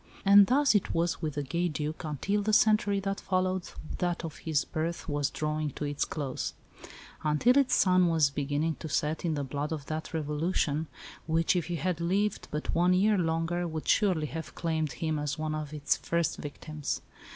And 0.25 0.47
thus 0.47 0.73
it 0.73 0.95
was 0.95 1.21
with 1.21 1.35
the 1.35 1.43
gay 1.43 1.67
Duc 1.67 2.03
until 2.05 2.41
the 2.41 2.53
century 2.53 2.99
that 3.01 3.19
followed 3.21 3.69
that 3.99 4.25
of 4.25 4.37
his 4.37 4.65
birth 4.65 5.07
was 5.07 5.29
drawing 5.29 5.69
to 5.73 5.85
its 5.85 6.05
close; 6.05 6.55
until 7.23 7.55
its 7.55 7.75
sun 7.75 8.07
was 8.07 8.31
beginning 8.31 8.77
to 8.79 8.89
set 8.89 9.23
in 9.25 9.35
the 9.35 9.43
blood 9.43 9.71
of 9.71 9.85
that 9.85 10.11
Revolution, 10.11 10.87
which, 11.27 11.55
if 11.55 11.65
he 11.67 11.75
had 11.75 12.01
lived 12.01 12.47
but 12.49 12.73
one 12.73 12.95
year 12.95 13.15
longer, 13.15 13.67
would 13.67 13.87
surely 13.87 14.25
have 14.25 14.55
claimed 14.55 14.93
him 14.93 15.19
as 15.19 15.37
one 15.37 15.53
of 15.53 15.71
its 15.71 15.97
first 15.97 16.37
victims. 16.37 17.03